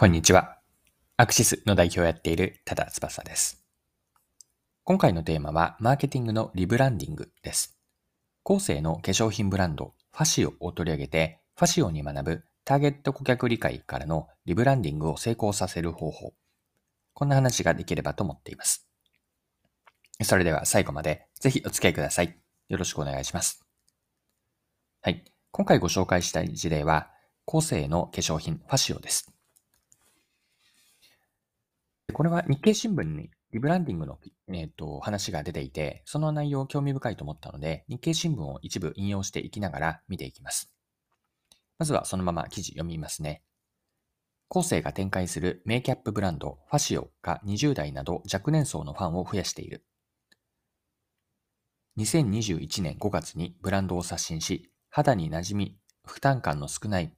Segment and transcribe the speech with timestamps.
[0.00, 0.58] こんにちは。
[1.16, 3.64] アクシスの代表をやっている多田翼です。
[4.84, 7.76] 今回のテーマは、マーケティングのリブランディングです。
[8.44, 16.32] 後世の化粧品ブランド、ファシオを取り上げて、ファシオに学ぶターゲット顧客理解からのリブランディングを成功させる方法。
[17.12, 18.86] こんな話ができればと思っています。
[20.22, 22.38] それでは最後までぜひお付き合いください。
[22.68, 23.66] よろしくお願いします。
[25.02, 25.24] はい。
[25.50, 27.10] 今回ご紹介したい事例は、
[27.46, 29.32] 後世の化粧品ファシオです。
[32.18, 34.18] これは日経新聞にリブランディングの、
[34.48, 40.74] えーと、話が出ていて、その内容興味深いと思ったので、日経新聞を一部引用していきながら見ていきます。
[41.78, 43.44] まずはそのまま記事読みますね。
[44.48, 49.84] 後世が展開するメイキャップブランドファシオが20代など若年層のファンを増やしている。
[51.98, 57.14] 2021年5月にブランドを刷新し、肌に馴染み、負担感の少ない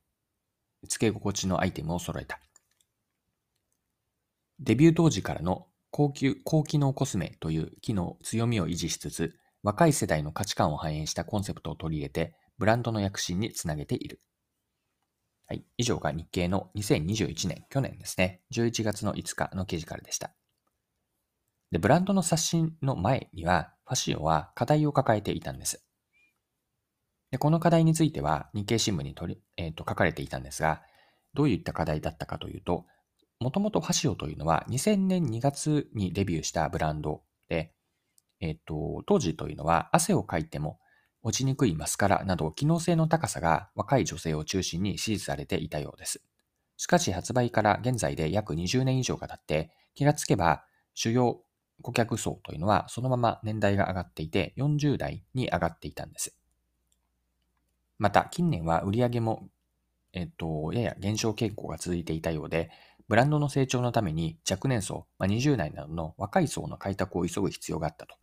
[0.87, 2.39] 付け心地のアイテムを揃えた。
[4.61, 14.21] デビュー当時からの高級、高機能コスメという機能、強みを維持しつつ、若い世代の価値観を反映したコンセプトを取り入れて、ブランドの躍進につなげている。
[15.47, 15.65] はい。
[15.79, 20.35] 以上が日経の2021年、去年ですね、11月の5日の記事からでした。
[21.71, 25.83] で、ブランドの刷新の前には、ファシオは課題を抱えていたんです。
[27.31, 30.83] で、この課題については日経新聞に取り、えーと書かれていたんですが、
[31.33, 32.85] どういった課題だったかというと、
[33.41, 37.73] もともとファシオというのは2000年2月にデビューしたブランドで、
[38.41, 40.79] えっ、と、当時というのは汗をかいても
[41.23, 46.23] 落ちにくいマスカラなど機能性の高さが若い女性を中心に支持されていたようです。
[46.77, 51.43] しかし発売から現在で約20年以上が経って気がつけば主要
[51.83, 56.37] 顧客層というのはそのまま年代が上がっていて40代に上がっていたんです。
[57.99, 59.49] また近年は売り上げも、
[60.13, 62.71] えっと、やや減少傾向が続いていたようで
[63.11, 68.15] ブランドの成長のために若年層、まあ、20代などの若い層の開拓を急ぐ必要があったと。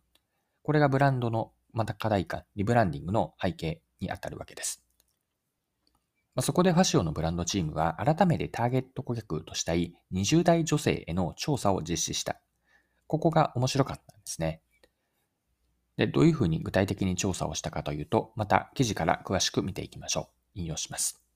[0.62, 4.82] これがブランドのまた課題感、リブランディングの背景にあたるわけです。
[6.34, 12.40] まあ、そこでファシオのブランドチームは改めてターゲット顧客としたい20代女性への調査を実施した。
[13.06, 14.62] ここが面白かったんですね。
[15.98, 20.60] で、どういうふうに具体的に調査をしたかというと、また記事から詳しく見ていきましょう。
[20.60, 21.27] 引用します。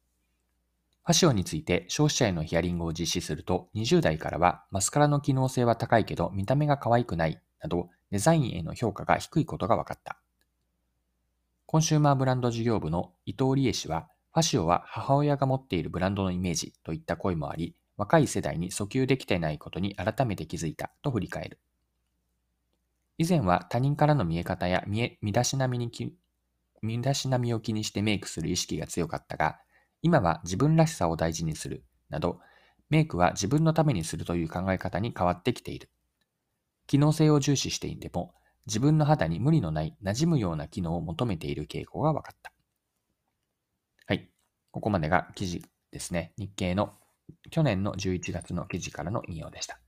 [1.04, 10.18] ファシオについて消費者へのヒアリングを実施すると、20代からはマスカラの機能性は高いけど見た目が可愛くないなど、デザインへの評価が低いことが分かった。
[11.66, 21.58] コンシューマーブランド事業部の伊藤理恵氏は、ファシオは母親が持っているブランドのイメージといった声もあり、若い世代に訴求できてないことに改めて気づいたと振り返る。
[23.18, 25.90] 以前は他人からの見え方や身だしなみに
[26.80, 29.58] 身だしなみを気にしてメイクする意識が強かったが、
[30.02, 32.40] 今は自分らしさを大事にするなど、
[32.90, 35.88] メイクは自分のためにするという考え方に変わってきている。
[36.86, 38.34] 機能性を重視していても、
[38.66, 42.52] 自分の肌に無理のない馴染むような機能を求めている傾向が分かった。
[44.06, 44.28] はい。
[44.70, 46.32] ここまでが記事ですね。
[46.36, 46.92] 日経の
[47.50, 49.80] 去年の11月の記事からの引用でした。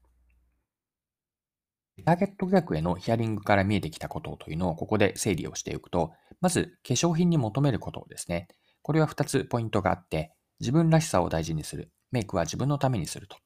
[2.04, 8.48] ターゲット客へのヒアリングから見えてきたことというのをここで整理をしておくと、まず化粧品に求めることですね。
[8.84, 11.90] これは2つポイントがあって、自分らしさを大事にする。
[12.12, 13.38] メイクは自分のためにすると。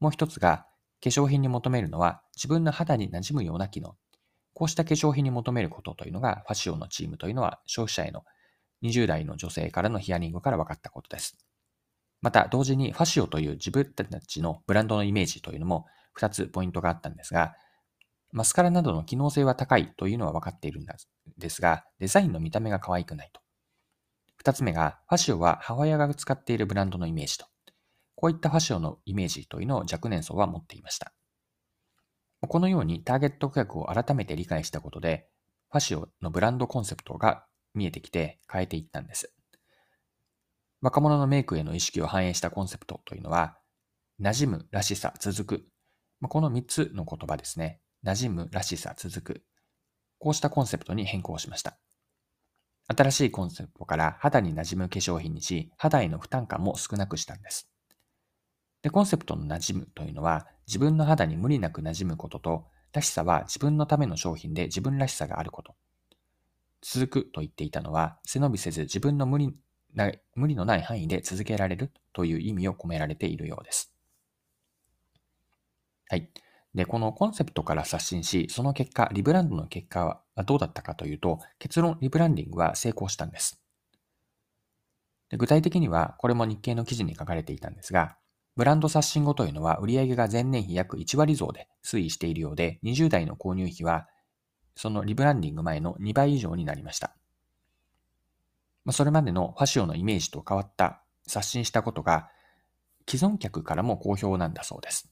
[0.00, 0.66] もう一つが、
[1.04, 3.96] 化粧品に求めるのは自分の肌に馴染むような機能。
[4.54, 8.24] こうした化粧品に求めることというのが、ファシオのチームというのは消費者への
[8.82, 11.36] 20代の女性からのヒアリングから分かったことです。
[12.22, 15.84] また、同時にファシオという自分たちのブランドのイメージというのも
[16.18, 17.52] 2つポイントがあったんですが、
[18.32, 20.86] マスカラなどの機能性は高いというのは分かっているん
[21.36, 23.42] ですが、デザインの見た目が可愛くないと。
[24.48, 27.44] 二つ目が、ファシオは母親が使っているブランドのイメージと。
[28.14, 31.12] こういったファシオのイメージというのを若年層は持っていました。
[32.40, 35.28] このようにターゲット顧客を改めて理解したことで、
[35.70, 37.44] ファシオのブランドコンセプトが
[37.74, 39.34] 見えてきて変えていったんです。
[40.80, 43.58] 若者のメイクへの意識を反映したコンセプトというのは、
[44.18, 45.68] 馴染む、らしさ、続く。
[46.26, 47.82] この3つの言葉ですね。
[48.02, 49.42] 馴染む、らしさ、続く。
[50.18, 51.78] こうしたコンセプトに変更しました。
[52.88, 57.70] 新しいコンセプトから肌に馴染む化粧品にし、肌への負担感も少なくしたんです。
[58.82, 65.74] で、コンセプトの馴染むというのは、自分の肌に無理なく馴染むことと、らしさは自分のための商品で自分らしさがあること。
[66.80, 69.54] 続くと言っていたのは、背伸びせず自分の無理
[69.94, 73.92] な無理のない範囲で続けられるという意味を込められているようです。
[76.08, 76.30] はい。
[76.74, 83.60] で、このコンセプトから刷新し、その結果、リブランドの結果はどうだったかというと、結論、リブランディングは成功したんです。
[85.30, 88.16] で具体的には、これも日経の記事に書かれていたんですが、
[88.56, 94.08] ブランド刷新後というのは売上が前年比約1割増で推移しているようで、20代の購入費は
[94.74, 97.16] そのリブランディング前の2倍以上になりました。
[98.84, 102.30] まそれまでのファシオのイメージと変わった刷新したことが
[103.08, 105.10] 既存客からも好評なんだそうです。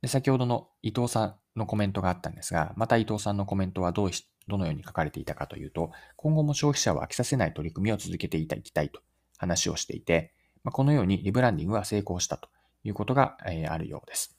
[0.00, 9.00] で先ほどの伊藤さんのコメントがあったんですが、また伊藤さんのコメントはどうしどのように書かれていたかというと、今後も消費者を飽きさせない取り組みを続けていきたいと
[9.36, 10.32] 話をしていて、
[10.64, 12.48] まあ、このようにリブランディングは成功したと
[12.82, 14.38] いうことが、えー、あるようです。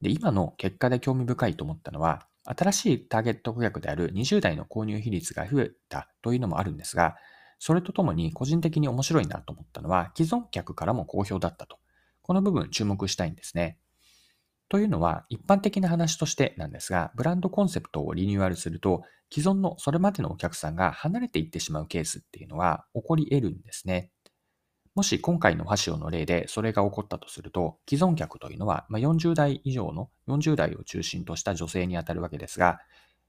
[0.00, 7.16] で、今の結果で興味深いと思ったのは、新しいターゲット顧客である20代の購入比率が増えたというのもあるんですが、
[7.58, 11.78] それとともに個人的に面白いなと思ったのは、既存客からも好評だったと。
[12.22, 13.78] この部分注目したいんですね。
[14.72, 24.10] というのは、一般的な話としてなんですが、ブランドコンセプトをリニューアルすると、既存のそれまでのお客さんが離れていってしまうケースっていうのは起こり得るんですね。
[24.94, 32.78] もし今回のファシオの例でそれが起こったとすると、既存客というのは40代以上の40代を中心とした女性にあたるわけですが、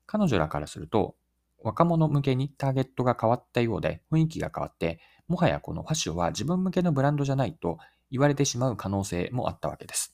[0.05, 1.17] 彼女らからすると、
[1.61, 7.79] 若者向けにターゲットが変わったようで雰囲気が変わって、もはやこのファシオは自分向けのブランドじゃないと
[8.11, 10.12] 言われてしまう可能性もあったわけです。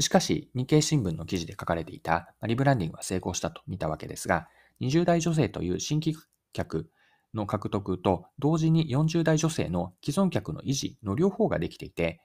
[0.00, 4.48] しかし、日経新聞の記事で書かれていたリブランディングは成功したと見たわけですが、
[4.80, 6.16] 20代女性という新規
[6.52, 6.90] 客
[7.32, 12.20] の獲得と同時に40代女性の既存客の維持の両方ができていて、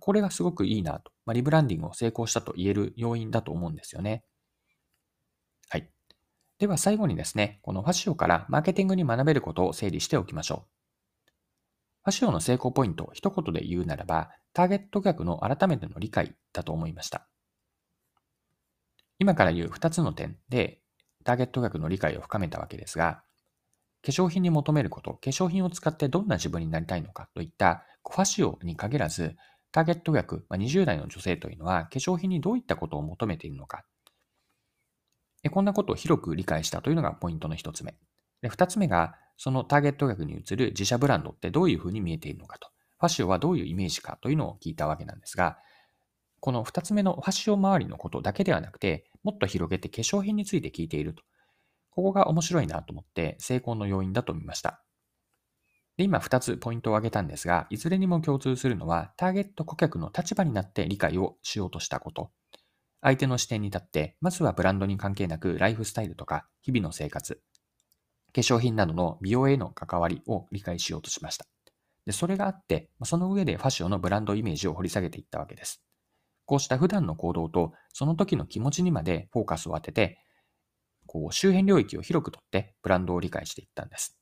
[0.00, 4.24] これがすごくいいなと、リブランディングを成功したと言える要因だと思うんですよね。
[5.68, 5.90] はい。
[6.58, 10.75] では最後にですね、このファシオからマーケティングに学べることを整理しておきましょう。
[12.06, 17.26] ファシオの成功ポイント一言で言うならば、ターゲット客の改めての理解だと思いました。
[19.18, 20.78] 今から言う2つの点で、
[21.24, 23.24] ターゲット客の理解を深めたわけですが、
[24.04, 29.34] 化粧品に求めること、化粧品を使ってどんな自分になりたいのかといったファシオに限らず、
[29.72, 33.84] ターゲット客、20代の女性というのは化粧品にどういったことを求めているのか。
[35.50, 37.96] こんなことを広く理解したというのがポイントの一つ目。
[38.46, 42.68] で二つ目が、そのターゲット客に移る自社ブランドってどういうふうに見えているのかと。
[42.98, 45.58] ファシオはどういうイメージかというのを聞いたわけなんですが、
[46.40, 51.22] この二つ目のファッション周りのことだけではなくて、もっと広げて化粧品について聞いていると。
[51.90, 54.82] ここが面白いなと思って成功の要因だと見ました。
[55.96, 62.30] で、今2つポイントを挙げたんですが、いずれにも共通するのは、ターゲット顧客の立場になって理解をしようとしたこと。
[63.00, 67.40] 相手の視点に立って、まずはブランドに関係なくライフスタイルとか日々の生活、
[68.42, 71.46] 粧品などの美容への関わりを理解しようとしました。
[72.06, 75.82] で、それがあって、その上でファッションのブランドイメージを掘り下げていったわけです。
[76.44, 80.18] こうした普段の行動とその時の気持ちにまでフォーカスを当てて、
[81.06, 84.16] こう周辺領域を広くとってブランドを理解していったんです。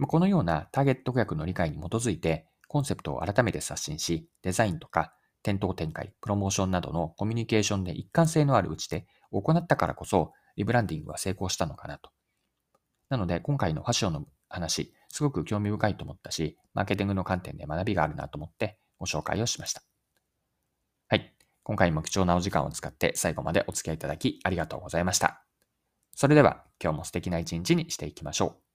[0.00, 12.10] このようなターゲット顧客の理解に基づいてコンセプトを改めて刷新し、デザインとか店頭展開、プロモーションなどのコミュニケーションで一貫性のある打ち手を行ったからこそ、リブランディングは成功したのかなと。
[13.08, 19.82] なので、今回のファッションの話、すごく興味深いと思ったし、マーケティングの観点で学びがあるなと思ってご紹介をしました。
[21.08, 21.34] はい。
[21.62, 25.44] 今回も貴重なお時間を使って最後までお付き合いいただきありがとうございました。
[26.14, 28.67] それでは今日も素敵な一日にしていきましょう。